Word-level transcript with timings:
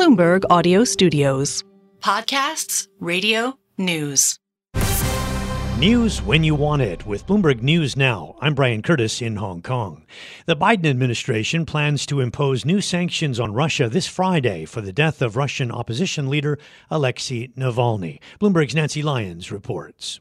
Bloomberg 0.00 0.44
Audio 0.48 0.82
Studios. 0.82 1.62
Podcasts, 1.98 2.88
radio, 3.00 3.58
news. 3.76 4.38
News 5.78 6.22
when 6.22 6.42
you 6.42 6.54
want 6.54 6.80
it 6.80 7.04
with 7.04 7.26
Bloomberg 7.26 7.60
News 7.60 7.98
Now. 7.98 8.34
I'm 8.40 8.54
Brian 8.54 8.80
Curtis 8.80 9.20
in 9.20 9.36
Hong 9.36 9.60
Kong. 9.60 10.06
The 10.46 10.56
Biden 10.56 10.86
administration 10.86 11.66
plans 11.66 12.06
to 12.06 12.20
impose 12.20 12.64
new 12.64 12.80
sanctions 12.80 13.38
on 13.38 13.52
Russia 13.52 13.90
this 13.90 14.06
Friday 14.06 14.64
for 14.64 14.80
the 14.80 14.90
death 14.90 15.20
of 15.20 15.36
Russian 15.36 15.70
opposition 15.70 16.30
leader 16.30 16.58
Alexei 16.90 17.48
Navalny. 17.48 18.20
Bloomberg's 18.40 18.74
Nancy 18.74 19.02
Lyons 19.02 19.52
reports. 19.52 20.18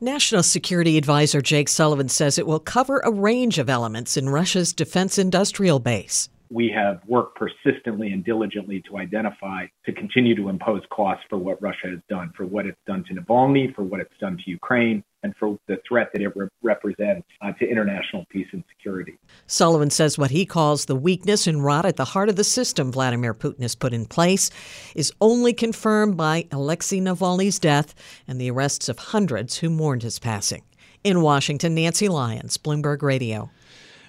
National 0.00 0.42
Security 0.42 0.98
Advisor 0.98 1.40
Jake 1.40 1.68
Sullivan 1.68 2.08
says 2.08 2.38
it 2.38 2.46
will 2.48 2.58
cover 2.58 2.98
a 3.04 3.12
range 3.12 3.60
of 3.60 3.70
elements 3.70 4.16
in 4.16 4.28
Russia's 4.28 4.72
defense 4.72 5.16
industrial 5.16 5.78
base 5.78 6.28
we 6.50 6.70
have 6.74 7.00
worked 7.06 7.38
persistently 7.38 8.12
and 8.12 8.24
diligently 8.24 8.82
to 8.88 8.98
identify 8.98 9.66
to 9.84 9.92
continue 9.92 10.34
to 10.36 10.48
impose 10.48 10.82
costs 10.90 11.24
for 11.28 11.38
what 11.38 11.60
Russia 11.60 11.88
has 11.88 12.00
done, 12.08 12.32
for 12.36 12.46
what 12.46 12.66
it's 12.66 12.78
done 12.86 13.04
to 13.04 13.14
Navalny, 13.14 13.74
for 13.74 13.82
what 13.82 14.00
it's 14.00 14.16
done 14.20 14.36
to 14.36 14.50
Ukraine, 14.50 15.02
and 15.22 15.34
for 15.36 15.58
the 15.66 15.78
threat 15.88 16.08
that 16.12 16.22
it 16.22 16.36
re- 16.36 16.48
represents 16.62 17.26
uh, 17.42 17.52
to 17.52 17.68
international 17.68 18.24
peace 18.30 18.46
and 18.52 18.62
security. 18.68 19.18
Sullivan 19.46 19.90
says 19.90 20.18
what 20.18 20.30
he 20.30 20.46
calls 20.46 20.84
the 20.84 20.96
weakness 20.96 21.46
and 21.46 21.64
rot 21.64 21.84
at 21.84 21.96
the 21.96 22.04
heart 22.04 22.28
of 22.28 22.36
the 22.36 22.44
system 22.44 22.92
Vladimir 22.92 23.34
Putin 23.34 23.62
has 23.62 23.74
put 23.74 23.92
in 23.92 24.06
place 24.06 24.50
is 24.94 25.12
only 25.20 25.52
confirmed 25.52 26.16
by 26.16 26.46
Alexei 26.52 27.00
Navalny's 27.00 27.58
death 27.58 27.94
and 28.28 28.40
the 28.40 28.50
arrests 28.50 28.88
of 28.88 28.98
hundreds 28.98 29.58
who 29.58 29.70
mourned 29.70 30.02
his 30.02 30.18
passing. 30.18 30.62
In 31.02 31.22
Washington, 31.22 31.74
Nancy 31.74 32.08
Lyons, 32.08 32.56
Bloomberg 32.58 33.02
Radio. 33.02 33.50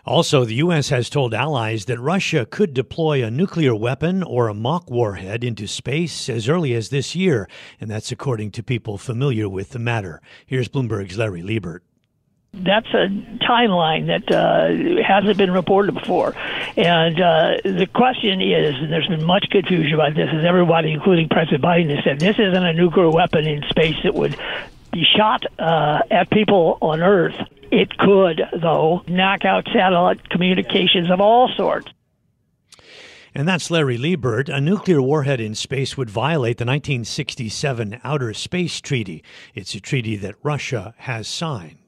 Also, 0.08 0.46
the 0.46 0.56
U.S. 0.56 0.88
has 0.88 1.10
told 1.10 1.34
allies 1.34 1.86
that 1.86 2.00
Russia 2.00 2.46
could 2.46 2.74
deploy 2.74 3.24
a 3.24 3.30
nuclear 3.30 3.76
weapon 3.76 4.24
or 4.24 4.48
a 4.48 4.54
mock 4.54 4.90
warhead 4.90 5.44
into 5.44 5.68
space 5.68 6.30
as 6.30 6.48
early 6.48 6.74
as 6.74 6.90
this 6.90 7.14
year, 7.14 7.50
and 7.82 7.92
that's 7.92 8.12
according 8.12 8.52
to 8.52 8.64
people 8.64 8.98
familiar 8.98 9.50
with 9.50 9.72
the 9.72 9.80
matter. 9.80 10.22
Here's 10.46 10.70
Bloomberg's 10.70 11.18
Larry 11.18 11.42
Liebert 11.42 11.84
that's 12.54 12.88
a 12.88 13.08
timeline 13.44 14.08
that 14.08 14.34
uh, 14.34 15.04
hasn't 15.04 15.38
been 15.38 15.52
reported 15.52 15.94
before. 15.94 16.34
And 16.76 17.20
uh, 17.22 17.58
the 17.64 17.88
question 17.94 18.42
is, 18.42 18.74
and 18.76 18.92
there's 18.92 19.08
been 19.08 19.26
much 19.26 19.48
confusion 19.52 19.94
about 19.94 20.16
this, 20.16 20.30
is 20.34 20.44
everybody, 20.44 20.92
including 20.92 21.30
President 21.30 21.64
Biden, 21.64 21.94
has 21.94 22.04
said 22.04 22.20
this 22.20 22.40
isn't 22.40 22.66
a 22.66 22.74
nuclear 22.74 23.10
weapon 23.10 23.46
in 23.46 23.64
space 23.70 23.96
that 24.04 24.16
would 24.16 24.36
be 24.92 25.04
shot 25.16 25.44
uh, 25.60 26.00
at 26.10 26.30
people 26.32 26.78
on 26.82 27.04
Earth. 27.04 27.36
It 27.72 27.98
could, 27.98 28.42
though, 28.62 29.04
knock 29.08 29.46
out 29.46 29.68
satellite 29.74 30.30
communications 30.30 31.10
of 31.12 31.20
all 31.20 31.50
sorts. 31.50 31.92
And 33.36 33.48
that's 33.48 33.70
Larry 33.70 33.98
Liebert. 33.98 34.50
A 34.50 34.60
nuclear 34.60 35.02
warhead 35.02 35.40
in 35.40 35.54
space 35.54 35.96
would 35.96 36.10
violate 36.10 36.58
the 36.58 36.66
1967 36.66 38.00
Outer 38.04 38.34
Space 38.34 38.82
Treaty. 38.82 39.24
It's 39.54 39.76
a 39.76 39.80
treaty 39.80 40.16
that 40.16 40.36
Russia 40.42 40.96
has 40.98 41.28
signed. 41.28 41.87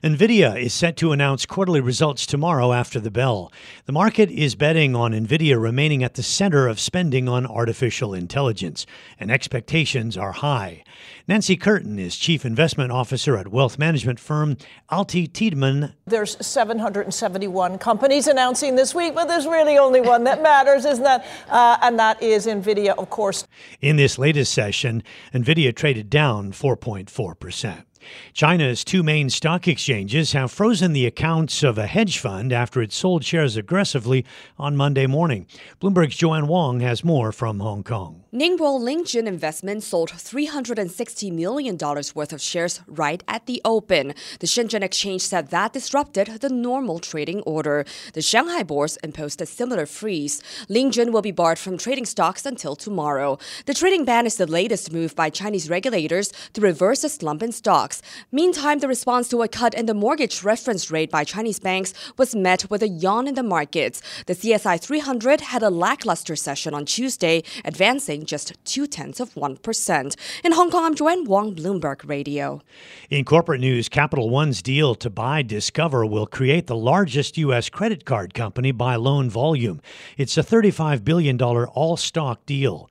Nvidia 0.00 0.56
is 0.56 0.72
set 0.72 0.96
to 0.98 1.10
announce 1.10 1.44
quarterly 1.44 1.80
results 1.80 2.24
tomorrow 2.24 2.72
after 2.72 3.00
the 3.00 3.10
bell. 3.10 3.52
The 3.86 3.92
market 3.92 4.30
is 4.30 4.54
betting 4.54 4.94
on 4.94 5.10
Nvidia 5.10 5.60
remaining 5.60 6.04
at 6.04 6.14
the 6.14 6.22
center 6.22 6.68
of 6.68 6.78
spending 6.78 7.28
on 7.28 7.44
artificial 7.44 8.14
intelligence, 8.14 8.86
and 9.18 9.28
expectations 9.28 10.16
are 10.16 10.30
high. 10.30 10.84
Nancy 11.26 11.56
Curtin 11.56 11.98
is 11.98 12.16
chief 12.16 12.44
investment 12.44 12.92
officer 12.92 13.36
at 13.36 13.48
wealth 13.48 13.76
management 13.76 14.20
firm 14.20 14.56
AlTi 14.88 15.32
Tiedemann. 15.32 15.94
There's 16.06 16.36
771 16.46 17.78
companies 17.78 18.28
announcing 18.28 18.76
this 18.76 18.94
week, 18.94 19.16
but 19.16 19.26
there's 19.26 19.48
really 19.48 19.78
only 19.78 20.00
one 20.00 20.22
that 20.24 20.44
matters, 20.44 20.84
isn't 20.84 21.02
that? 21.02 21.26
Uh, 21.48 21.76
and 21.82 21.98
that 21.98 22.22
is 22.22 22.46
Nvidia, 22.46 22.94
of 22.96 23.10
course. 23.10 23.48
In 23.80 23.96
this 23.96 24.16
latest 24.16 24.52
session, 24.52 25.02
Nvidia 25.34 25.74
traded 25.74 26.08
down 26.08 26.52
4.4 26.52 27.40
percent. 27.40 27.87
China's 28.32 28.84
two 28.84 29.02
main 29.02 29.30
stock 29.30 29.66
exchanges 29.66 30.32
have 30.32 30.50
frozen 30.50 30.92
the 30.92 31.06
accounts 31.06 31.62
of 31.62 31.78
a 31.78 31.86
hedge 31.86 32.18
fund 32.18 32.52
after 32.52 32.82
it 32.82 32.92
sold 32.92 33.24
shares 33.24 33.56
aggressively 33.56 34.24
on 34.58 34.76
Monday 34.76 35.06
morning. 35.06 35.46
Bloomberg's 35.80 36.16
Joanne 36.16 36.46
Wong 36.46 36.80
has 36.80 37.04
more 37.04 37.32
from 37.32 37.60
Hong 37.60 37.82
Kong. 37.82 38.24
Ningbo 38.30 38.78
Lingjun 38.78 39.26
Investment 39.26 39.82
sold 39.82 40.10
$360 40.10 41.32
million 41.32 41.78
worth 41.78 42.32
of 42.32 42.42
shares 42.42 42.82
right 42.86 43.22
at 43.26 43.46
the 43.46 43.62
open. 43.64 44.12
The 44.40 44.46
Shenzhen 44.46 44.82
exchange 44.82 45.22
said 45.22 45.48
that 45.48 45.72
disrupted 45.72 46.28
the 46.42 46.50
normal 46.50 46.98
trading 46.98 47.40
order. 47.42 47.86
The 48.12 48.20
Shanghai 48.20 48.64
bourse 48.64 48.96
imposed 48.98 49.40
a 49.40 49.46
similar 49.46 49.86
freeze. 49.86 50.42
Lingjun 50.68 51.10
will 51.10 51.22
be 51.22 51.32
barred 51.32 51.58
from 51.58 51.78
trading 51.78 52.04
stocks 52.04 52.44
until 52.44 52.76
tomorrow. 52.76 53.38
The 53.64 53.72
trading 53.72 54.04
ban 54.04 54.26
is 54.26 54.36
the 54.36 54.46
latest 54.46 54.92
move 54.92 55.16
by 55.16 55.30
Chinese 55.30 55.70
regulators 55.70 56.30
to 56.52 56.60
reverse 56.60 57.04
a 57.04 57.08
slump 57.08 57.42
in 57.42 57.52
stocks. 57.52 57.87
Meantime, 58.32 58.78
the 58.78 58.88
response 58.88 59.28
to 59.28 59.42
a 59.42 59.48
cut 59.48 59.74
in 59.74 59.86
the 59.86 59.94
mortgage 59.94 60.42
reference 60.42 60.90
rate 60.90 61.10
by 61.10 61.24
Chinese 61.24 61.58
banks 61.58 61.92
was 62.16 62.34
met 62.34 62.70
with 62.70 62.82
a 62.82 62.88
yawn 62.88 63.26
in 63.26 63.34
the 63.34 63.42
markets. 63.42 64.02
The 64.26 64.34
CSI 64.34 64.80
300 64.80 65.40
had 65.40 65.62
a 65.62 65.70
lackluster 65.70 66.36
session 66.36 66.74
on 66.74 66.84
Tuesday, 66.84 67.42
advancing 67.64 68.24
just 68.26 68.52
two 68.64 68.86
tenths 68.86 69.20
of 69.20 69.34
1%. 69.34 70.16
In 70.44 70.52
Hong 70.52 70.70
Kong, 70.70 70.84
I'm 70.84 70.94
Joanne 70.94 71.24
Wong, 71.24 71.54
Bloomberg 71.54 72.08
Radio. 72.08 72.62
In 73.10 73.24
corporate 73.24 73.60
news, 73.60 73.88
Capital 73.88 74.30
One's 74.30 74.62
deal 74.62 74.94
to 74.96 75.10
buy 75.10 75.42
Discover 75.42 76.06
will 76.06 76.26
create 76.26 76.66
the 76.66 76.76
largest 76.76 77.38
U.S. 77.38 77.68
credit 77.68 78.04
card 78.04 78.34
company 78.34 78.72
by 78.72 78.96
loan 78.96 79.30
volume. 79.30 79.80
It's 80.16 80.36
a 80.36 80.42
$35 80.42 81.04
billion 81.04 81.40
all 81.40 81.96
stock 81.96 82.44
deal. 82.46 82.90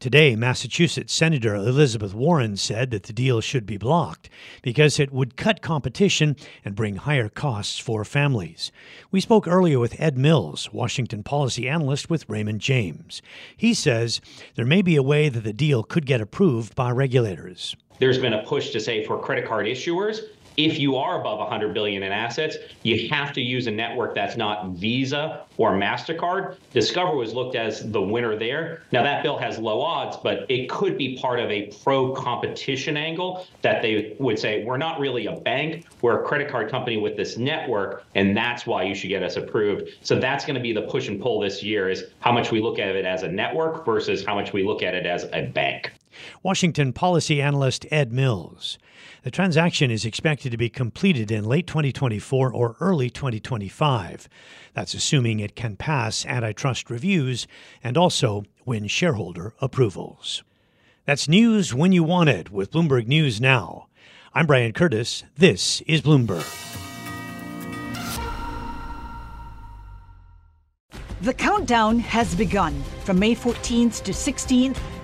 Today, 0.00 0.36
Massachusetts 0.36 1.12
Senator 1.12 1.56
Elizabeth 1.56 2.14
Warren 2.14 2.56
said 2.56 2.92
that 2.92 3.02
the 3.02 3.12
deal 3.12 3.40
should 3.40 3.66
be 3.66 3.76
blocked 3.76 4.30
because 4.62 5.00
it 5.00 5.10
would 5.10 5.36
cut 5.36 5.60
competition 5.60 6.36
and 6.64 6.76
bring 6.76 6.94
higher 6.94 7.28
costs 7.28 7.80
for 7.80 8.04
families. 8.04 8.70
We 9.10 9.20
spoke 9.20 9.48
earlier 9.48 9.80
with 9.80 10.00
Ed 10.00 10.16
Mills, 10.16 10.72
Washington 10.72 11.24
policy 11.24 11.68
analyst 11.68 12.08
with 12.08 12.28
Raymond 12.28 12.60
James. 12.60 13.22
He 13.56 13.74
says 13.74 14.20
there 14.54 14.64
may 14.64 14.82
be 14.82 14.94
a 14.94 15.02
way 15.02 15.28
that 15.30 15.42
the 15.42 15.52
deal 15.52 15.82
could 15.82 16.06
get 16.06 16.20
approved 16.20 16.76
by 16.76 16.92
regulators. 16.92 17.74
There's 17.98 18.18
been 18.18 18.34
a 18.34 18.44
push 18.44 18.70
to 18.70 18.78
say 18.78 19.04
for 19.04 19.20
credit 19.20 19.48
card 19.48 19.66
issuers, 19.66 20.20
if 20.58 20.78
you 20.78 20.96
are 20.96 21.20
above 21.20 21.38
100 21.38 21.72
billion 21.72 22.02
in 22.02 22.10
assets, 22.10 22.56
you 22.82 23.08
have 23.08 23.32
to 23.32 23.40
use 23.40 23.68
a 23.68 23.70
network 23.70 24.12
that's 24.12 24.36
not 24.36 24.70
Visa 24.70 25.44
or 25.56 25.72
Mastercard. 25.72 26.56
Discover 26.72 27.14
was 27.14 27.32
looked 27.32 27.54
as 27.54 27.90
the 27.92 28.02
winner 28.02 28.36
there. 28.36 28.82
Now 28.90 29.04
that 29.04 29.22
bill 29.22 29.38
has 29.38 29.58
low 29.58 29.80
odds, 29.80 30.16
but 30.16 30.50
it 30.50 30.68
could 30.68 30.98
be 30.98 31.16
part 31.16 31.38
of 31.38 31.48
a 31.48 31.72
pro-competition 31.82 32.96
angle 32.96 33.46
that 33.62 33.82
they 33.82 34.16
would 34.18 34.38
say 34.38 34.64
we're 34.64 34.78
not 34.78 34.98
really 34.98 35.26
a 35.26 35.36
bank, 35.36 35.86
we're 36.02 36.24
a 36.24 36.26
credit 36.26 36.50
card 36.50 36.68
company 36.68 36.96
with 36.96 37.16
this 37.16 37.38
network, 37.38 38.04
and 38.16 38.36
that's 38.36 38.66
why 38.66 38.82
you 38.82 38.96
should 38.96 39.08
get 39.08 39.22
us 39.22 39.36
approved. 39.36 39.88
So 40.02 40.18
that's 40.18 40.44
going 40.44 40.56
to 40.56 40.60
be 40.60 40.72
the 40.72 40.82
push 40.82 41.06
and 41.06 41.20
pull 41.20 41.38
this 41.38 41.62
year: 41.62 41.88
is 41.88 42.06
how 42.18 42.32
much 42.32 42.50
we 42.50 42.60
look 42.60 42.80
at 42.80 42.96
it 42.96 43.04
as 43.04 43.22
a 43.22 43.28
network 43.28 43.86
versus 43.86 44.24
how 44.24 44.34
much 44.34 44.52
we 44.52 44.64
look 44.64 44.82
at 44.82 44.94
it 44.94 45.06
as 45.06 45.24
a 45.32 45.46
bank. 45.46 45.92
Washington 46.42 46.92
policy 46.92 47.40
analyst 47.40 47.86
Ed 47.90 48.12
Mills. 48.12 48.78
The 49.22 49.30
transaction 49.30 49.90
is 49.90 50.04
expected 50.04 50.52
to 50.52 50.58
be 50.58 50.68
completed 50.68 51.30
in 51.30 51.44
late 51.44 51.66
2024 51.66 52.52
or 52.52 52.76
early 52.80 53.10
2025. 53.10 54.28
That's 54.74 54.94
assuming 54.94 55.40
it 55.40 55.56
can 55.56 55.76
pass 55.76 56.24
antitrust 56.26 56.90
reviews 56.90 57.46
and 57.82 57.96
also 57.96 58.44
win 58.64 58.86
shareholder 58.86 59.54
approvals. 59.60 60.42
That's 61.04 61.28
news 61.28 61.74
when 61.74 61.92
you 61.92 62.04
want 62.04 62.28
it 62.28 62.50
with 62.50 62.70
Bloomberg 62.70 63.06
News 63.06 63.40
Now. 63.40 63.88
I'm 64.34 64.46
Brian 64.46 64.72
Curtis. 64.72 65.24
This 65.36 65.80
is 65.82 66.02
Bloomberg. 66.02 66.44
The 71.22 71.34
countdown 71.34 71.98
has 71.98 72.34
begun. 72.36 72.80
From 73.04 73.18
May 73.18 73.34
14th 73.34 74.04
to 74.04 74.12
16th, 74.12 74.78